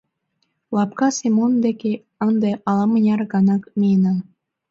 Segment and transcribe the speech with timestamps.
[0.75, 1.91] Лапка Семон деке
[2.27, 4.17] ынде ала-мыняр гана миенам.